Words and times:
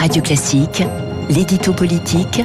Radio 0.00 0.22
Classique, 0.22 0.82
l'édito 1.28 1.74
politique 1.74 2.40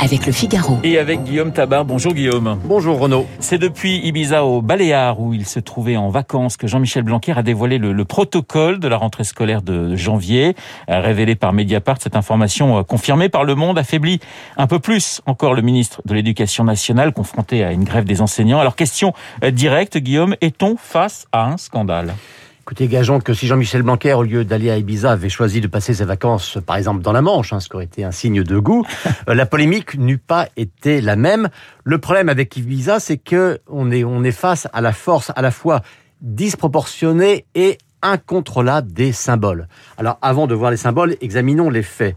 avec 0.00 0.24
le 0.24 0.32
Figaro. 0.32 0.78
Et 0.84 0.96
avec 0.96 1.22
Guillaume 1.22 1.52
Tabar. 1.52 1.84
Bonjour 1.84 2.14
Guillaume. 2.14 2.58
Bonjour 2.64 2.98
Renaud. 2.98 3.26
C'est 3.40 3.58
depuis 3.58 3.98
Ibiza 4.06 4.46
au 4.46 4.62
Baléares 4.62 5.20
où 5.20 5.34
il 5.34 5.44
se 5.44 5.60
trouvait 5.60 5.98
en 5.98 6.08
vacances 6.08 6.56
que 6.56 6.66
Jean-Michel 6.66 7.02
Blanquer 7.02 7.32
a 7.36 7.42
dévoilé 7.42 7.76
le, 7.76 7.92
le, 7.92 8.04
protocole 8.06 8.80
de 8.80 8.88
la 8.88 8.96
rentrée 8.96 9.24
scolaire 9.24 9.60
de 9.60 9.94
janvier, 9.96 10.56
révélé 10.88 11.34
par 11.34 11.52
Mediapart. 11.52 11.98
Cette 12.00 12.16
information 12.16 12.78
euh, 12.78 12.82
confirmée 12.84 13.28
par 13.28 13.44
Le 13.44 13.54
Monde 13.54 13.76
affaiblit 13.76 14.18
un 14.56 14.66
peu 14.66 14.78
plus 14.78 15.20
encore 15.26 15.52
le 15.52 15.60
ministre 15.60 16.00
de 16.06 16.14
l'Éducation 16.14 16.64
nationale 16.64 17.12
confronté 17.12 17.64
à 17.64 17.72
une 17.72 17.84
grève 17.84 18.04
des 18.04 18.22
enseignants. 18.22 18.60
Alors 18.60 18.76
question 18.76 19.12
euh, 19.44 19.50
directe, 19.50 19.98
Guillaume, 19.98 20.36
est-on 20.40 20.76
face 20.78 21.26
à 21.32 21.50
un 21.50 21.58
scandale? 21.58 22.14
Écoutez, 22.64 22.88
gageons 22.88 23.20
que 23.20 23.34
si 23.34 23.46
Jean-Michel 23.46 23.82
Blanquer, 23.82 24.14
au 24.14 24.22
lieu 24.22 24.42
d'aller 24.42 24.70
à 24.70 24.78
Ibiza, 24.78 25.12
avait 25.12 25.28
choisi 25.28 25.60
de 25.60 25.66
passer 25.66 25.92
ses 25.92 26.06
vacances, 26.06 26.56
par 26.64 26.76
exemple, 26.76 27.02
dans 27.02 27.12
la 27.12 27.20
Manche, 27.20 27.52
hein, 27.52 27.60
ce 27.60 27.68
qui 27.68 27.76
aurait 27.76 27.84
été 27.84 28.04
un 28.04 28.10
signe 28.10 28.42
de 28.42 28.58
goût, 28.58 28.86
euh, 29.28 29.34
la 29.34 29.44
polémique 29.44 29.98
n'eût 29.98 30.16
pas 30.16 30.48
été 30.56 31.02
la 31.02 31.14
même. 31.14 31.50
Le 31.84 31.98
problème 31.98 32.30
avec 32.30 32.56
Ibiza, 32.56 33.00
c'est 33.00 33.18
que 33.18 33.60
on 33.68 33.90
est, 33.90 34.02
on 34.02 34.24
est 34.24 34.32
face 34.32 34.66
à 34.72 34.80
la 34.80 34.94
force 34.94 35.30
à 35.36 35.42
la 35.42 35.50
fois 35.50 35.82
disproportionnée 36.22 37.44
et 37.54 37.76
incontrôlable 38.00 38.90
des 38.94 39.12
symboles. 39.12 39.68
Alors, 39.98 40.16
avant 40.22 40.46
de 40.46 40.54
voir 40.54 40.70
les 40.70 40.78
symboles, 40.78 41.16
examinons 41.20 41.68
les 41.68 41.82
faits. 41.82 42.16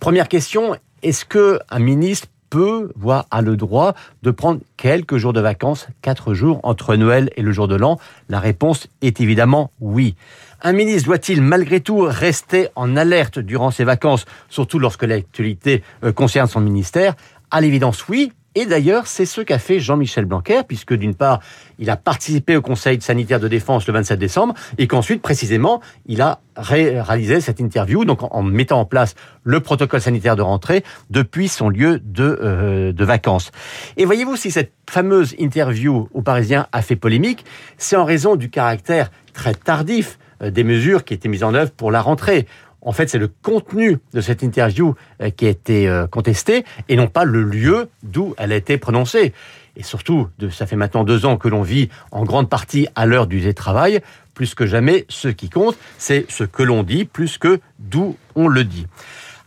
Première 0.00 0.28
question, 0.28 0.76
est-ce 1.02 1.24
que 1.24 1.60
un 1.70 1.78
ministre 1.78 2.28
peut, 2.50 2.92
voire 2.96 3.26
a 3.30 3.42
le 3.42 3.56
droit 3.56 3.94
de 4.22 4.30
prendre 4.30 4.60
quelques 4.76 5.16
jours 5.16 5.32
de 5.32 5.40
vacances, 5.40 5.88
quatre 6.02 6.34
jours 6.34 6.60
entre 6.62 6.96
Noël 6.96 7.30
et 7.36 7.42
le 7.42 7.52
jour 7.52 7.68
de 7.68 7.76
l'an 7.76 7.98
La 8.28 8.40
réponse 8.40 8.88
est 9.02 9.20
évidemment 9.20 9.70
oui. 9.80 10.14
Un 10.62 10.72
ministre 10.72 11.06
doit-il 11.06 11.40
malgré 11.40 11.80
tout 11.80 12.00
rester 12.00 12.68
en 12.74 12.96
alerte 12.96 13.38
durant 13.38 13.70
ses 13.70 13.84
vacances, 13.84 14.24
surtout 14.48 14.78
lorsque 14.78 15.04
l'actualité 15.04 15.82
euh, 16.04 16.12
concerne 16.12 16.48
son 16.48 16.60
ministère? 16.60 17.14
À 17.50 17.60
l'évidence, 17.60 18.08
oui, 18.08 18.32
et 18.54 18.66
d'ailleurs, 18.66 19.06
c'est 19.06 19.26
ce 19.26 19.40
qu'a 19.40 19.58
fait 19.58 19.78
Jean-Michel 19.78 20.24
Blanquer, 20.24 20.62
puisque 20.66 20.94
d'une 20.94 21.14
part, 21.14 21.40
il 21.78 21.90
a 21.90 21.96
participé 21.96 22.56
au 22.56 22.62
Conseil 22.62 23.00
sanitaire 23.00 23.40
de 23.40 23.46
défense 23.46 23.86
le 23.86 23.92
27 23.92 24.18
décembre, 24.18 24.54
et 24.78 24.86
qu'ensuite, 24.86 25.22
précisément, 25.22 25.80
il 26.06 26.22
a 26.22 26.40
réalisé 26.56 27.40
cette 27.40 27.60
interview, 27.60 28.04
donc 28.04 28.18
en 28.22 28.42
mettant 28.42 28.80
en 28.80 28.84
place 28.84 29.14
le 29.44 29.60
protocole 29.60 30.00
sanitaire 30.00 30.34
de 30.34 30.42
rentrée 30.42 30.82
depuis 31.10 31.46
son 31.48 31.68
lieu 31.68 32.00
de, 32.02 32.38
euh, 32.42 32.92
vacances. 32.98 33.52
Et 33.96 34.04
voyez-vous, 34.04 34.36
si 34.36 34.50
cette 34.50 34.72
fameuse 34.90 35.34
interview 35.38 36.08
aux 36.12 36.22
Parisiens 36.22 36.66
a 36.72 36.82
fait 36.82 36.96
polémique, 36.96 37.44
c'est 37.76 37.96
en 37.96 38.04
raison 38.04 38.34
du 38.34 38.50
caractère 38.50 39.10
très 39.34 39.54
tardif 39.54 40.18
euh, 40.42 40.50
des 40.50 40.64
mesures 40.64 41.04
qui 41.04 41.14
étaient 41.14 41.28
mises 41.28 41.44
en 41.44 41.54
œuvre 41.54 41.70
pour 41.70 41.90
la 41.90 42.00
rentrée. 42.00 42.46
En 42.82 42.92
fait, 42.92 43.08
c'est 43.08 43.18
le 43.18 43.28
contenu 43.28 43.98
de 44.12 44.20
cette 44.20 44.42
interview 44.42 44.94
euh, 45.20 45.30
qui 45.30 45.46
a 45.46 45.48
été 45.48 45.88
euh, 45.88 46.06
contesté 46.06 46.64
et 46.88 46.96
non 46.96 47.08
pas 47.08 47.24
le 47.24 47.42
lieu 47.42 47.88
d'où 48.02 48.34
elle 48.38 48.52
a 48.52 48.56
été 48.56 48.78
prononcée. 48.78 49.32
Et 49.76 49.82
surtout, 49.82 50.28
ça 50.50 50.66
fait 50.66 50.76
maintenant 50.76 51.04
deux 51.04 51.24
ans 51.24 51.36
que 51.36 51.48
l'on 51.48 51.62
vit 51.62 51.88
en 52.10 52.24
grande 52.24 52.48
partie 52.48 52.88
à 52.94 53.06
l'heure 53.06 53.26
du 53.26 53.40
télétravail. 53.40 54.00
Plus 54.34 54.54
que 54.54 54.66
jamais, 54.66 55.06
ce 55.08 55.28
qui 55.28 55.50
compte, 55.50 55.76
c'est 55.98 56.26
ce 56.28 56.44
que 56.44 56.62
l'on 56.62 56.82
dit 56.82 57.04
plus 57.04 57.38
que 57.38 57.60
d'où 57.78 58.16
on 58.34 58.48
le 58.48 58.64
dit. 58.64 58.86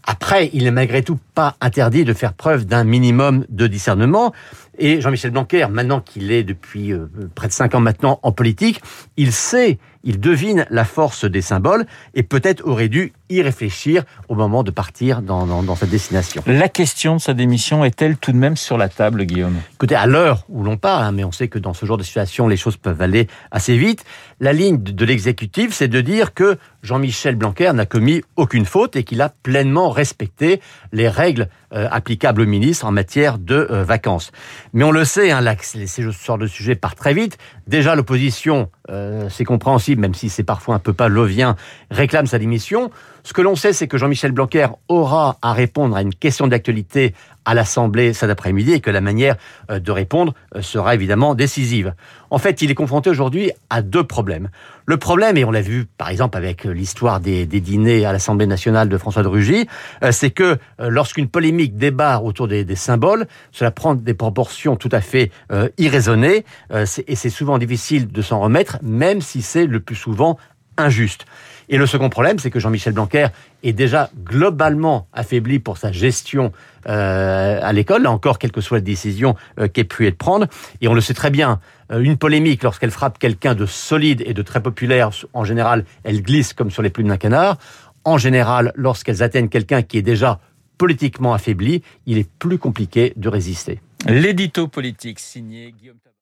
Après, 0.03 0.49
il 0.53 0.63
n'est 0.63 0.71
malgré 0.71 1.03
tout 1.03 1.19
pas 1.41 1.55
interdit 1.59 2.05
de 2.05 2.13
faire 2.13 2.33
preuve 2.33 2.65
d'un 2.65 2.83
minimum 2.83 3.45
de 3.49 3.65
discernement. 3.65 4.31
Et 4.77 5.01
Jean-Michel 5.01 5.31
Blanquer, 5.31 5.67
maintenant 5.69 5.99
qu'il 5.99 6.31
est 6.31 6.43
depuis 6.43 6.91
euh, 6.93 7.07
près 7.35 7.47
de 7.47 7.53
cinq 7.53 7.73
ans 7.75 7.79
maintenant 7.79 8.19
en 8.23 8.31
politique, 8.31 8.81
il 9.17 9.31
sait, 9.31 9.79
il 10.03 10.19
devine 10.19 10.65
la 10.69 10.85
force 10.85 11.25
des 11.25 11.41
symboles 11.41 11.85
et 12.13 12.23
peut-être 12.23 12.65
aurait 12.65 12.89
dû 12.89 13.13
y 13.29 13.41
réfléchir 13.41 14.03
au 14.27 14.35
moment 14.35 14.63
de 14.63 14.71
partir 14.71 15.21
dans, 15.21 15.45
dans, 15.45 15.61
dans, 15.61 15.75
cette 15.75 15.89
destination. 15.89 16.43
La 16.45 16.69
question 16.69 17.15
de 17.15 17.21
sa 17.21 17.33
démission 17.33 17.85
est-elle 17.85 18.17
tout 18.17 18.31
de 18.31 18.37
même 18.37 18.57
sur 18.57 18.77
la 18.77 18.89
table, 18.89 19.25
Guillaume? 19.25 19.55
Écoutez, 19.73 19.95
à 19.95 20.05
l'heure 20.05 20.45
où 20.49 20.63
l'on 20.63 20.77
parle, 20.77 21.03
hein, 21.03 21.11
mais 21.11 21.23
on 21.23 21.31
sait 21.31 21.47
que 21.47 21.59
dans 21.59 21.73
ce 21.73 21.85
genre 21.85 21.97
de 21.97 22.03
situation, 22.03 22.47
les 22.47 22.57
choses 22.57 22.77
peuvent 22.77 23.01
aller 23.01 23.27
assez 23.51 23.77
vite, 23.77 24.03
la 24.39 24.53
ligne 24.53 24.81
de, 24.81 24.91
de 24.91 25.05
l'exécutif, 25.05 25.73
c'est 25.73 25.87
de 25.87 26.01
dire 26.01 26.33
que 26.33 26.57
Jean-Michel 26.83 27.35
Blanquer 27.35 27.71
n'a 27.73 27.85
commis 27.85 28.21
aucune 28.35 28.65
faute 28.65 28.95
et 28.95 29.03
qu'il 29.03 29.21
a 29.21 29.29
pleinement 29.29 29.89
respecté 29.89 30.61
les 30.91 31.07
règles 31.07 31.30
euh, 31.39 31.87
applicables 31.89 32.41
au 32.41 32.45
ministre 32.45 32.85
en 32.85 32.91
matière 32.91 33.37
de 33.37 33.67
euh, 33.69 33.83
vacances. 33.83 34.31
Mais 34.73 34.83
on 34.83 34.91
le 34.91 35.05
sait, 35.05 35.31
hein, 35.31 35.41
là, 35.41 35.55
ces 35.59 35.87
sortes 36.11 36.41
de 36.41 36.47
sujets 36.47 36.75
partent 36.75 36.97
très 36.97 37.13
vite. 37.13 37.37
Déjà, 37.67 37.95
l'opposition, 37.95 38.69
euh, 38.91 39.29
c'est 39.29 39.45
compréhensible, 39.45 40.01
même 40.01 40.13
si 40.13 40.29
c'est 40.29 40.43
parfois 40.43 40.75
un 40.75 40.79
peu 40.79 40.93
pavlovien, 40.93 41.55
réclame 41.89 42.27
sa 42.27 42.39
démission. 42.39 42.91
Ce 43.23 43.33
que 43.33 43.41
l'on 43.41 43.55
sait, 43.55 43.71
c'est 43.71 43.87
que 43.87 43.97
Jean-Michel 43.97 44.31
Blanquer 44.31 44.67
aura 44.87 45.37
à 45.41 45.53
répondre 45.53 45.95
à 45.95 46.01
une 46.01 46.13
question 46.13 46.47
d'actualité 46.47 47.13
à 47.45 47.53
l'Assemblée 47.53 48.13
cet 48.13 48.29
après-midi 48.29 48.73
et 48.73 48.79
que 48.81 48.91
la 48.91 49.01
manière 49.01 49.35
euh, 49.69 49.79
de 49.79 49.91
répondre 49.91 50.33
euh, 50.55 50.61
sera 50.61 50.93
évidemment 50.93 51.33
décisive. 51.33 51.93
En 52.29 52.37
fait, 52.37 52.61
il 52.61 52.69
est 52.69 52.75
confronté 52.75 53.09
aujourd'hui 53.09 53.51
à 53.69 53.81
deux 53.81 54.03
problèmes. 54.03 54.49
Le 54.85 54.97
problème, 54.97 55.37
et 55.37 55.45
on 55.45 55.51
l'a 55.51 55.61
vu 55.61 55.85
par 55.97 56.09
exemple 56.09 56.37
avec 56.37 56.65
l'histoire 56.65 57.19
des, 57.19 57.45
dîners 57.45 58.05
à 58.05 58.11
l'Assemblée 58.11 58.47
nationale 58.47 58.89
de 58.89 58.97
François 58.97 59.23
de 59.23 59.27
Rugy, 59.27 59.67
c'est 60.11 60.31
que 60.31 60.57
lorsqu'une 60.79 61.27
polémique 61.27 61.77
débarre 61.77 62.25
autour 62.25 62.47
des, 62.47 62.75
symboles, 62.75 63.27
cela 63.51 63.71
prend 63.71 63.95
des 63.95 64.13
proportions 64.13 64.75
tout 64.75 64.89
à 64.91 64.99
fait 64.99 65.31
irraisonnées 65.77 66.45
et 66.73 67.15
c'est 67.15 67.29
souvent 67.29 67.57
difficile 67.57 68.11
de 68.11 68.21
s'en 68.21 68.39
remettre, 68.39 68.79
même 68.81 69.21
si 69.21 69.41
c'est 69.41 69.65
le 69.65 69.79
plus 69.79 69.95
souvent 69.95 70.37
injuste. 70.77 71.25
Et 71.69 71.77
le 71.77 71.85
second 71.85 72.09
problème, 72.09 72.37
c'est 72.37 72.49
que 72.49 72.59
Jean-Michel 72.59 72.93
Blanquer 72.93 73.27
est 73.63 73.71
déjà 73.71 74.09
globalement 74.25 75.07
affaibli 75.13 75.59
pour 75.59 75.77
sa 75.77 75.91
gestion 75.91 76.51
euh, 76.87 77.59
à 77.61 77.71
l'école, 77.71 78.03
là 78.03 78.11
encore, 78.11 78.39
quelle 78.39 78.51
que 78.51 78.59
soit 78.59 78.77
la 78.77 78.81
décision 78.81 79.35
euh, 79.57 79.69
qu'ait 79.69 79.85
pu 79.85 80.05
être 80.05 80.17
prendre. 80.17 80.47
Et 80.81 80.89
on 80.89 80.93
le 80.93 80.99
sait 80.99 81.13
très 81.13 81.29
bien, 81.29 81.61
euh, 81.91 82.01
une 82.01 82.17
polémique, 82.17 82.63
lorsqu'elle 82.63 82.91
frappe 82.91 83.19
quelqu'un 83.19 83.55
de 83.55 83.65
solide 83.65 84.21
et 84.25 84.33
de 84.33 84.41
très 84.41 84.61
populaire, 84.61 85.11
en 85.33 85.45
général, 85.45 85.85
elle 86.03 86.21
glisse 86.21 86.53
comme 86.53 86.71
sur 86.71 86.81
les 86.81 86.89
plumes 86.89 87.07
d'un 87.07 87.17
canard. 87.17 87.57
En 88.03 88.17
général, 88.17 88.73
lorsqu'elles 88.75 89.23
atteignent 89.23 89.49
quelqu'un 89.49 89.81
qui 89.81 89.97
est 89.97 90.01
déjà 90.01 90.39
politiquement 90.77 91.33
affaibli, 91.33 91.83
il 92.05 92.17
est 92.17 92.29
plus 92.39 92.57
compliqué 92.57 93.13
de 93.15 93.29
résister. 93.29 93.79
L'édito 94.07 94.67
politique 94.67 95.19
signé 95.19 95.71
Guillaume 95.71 95.99